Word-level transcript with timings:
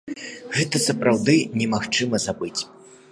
Гэта 0.55 0.81
сапраўды 0.87 1.35
немагчыма 1.63 2.17
забыць. 2.27 2.57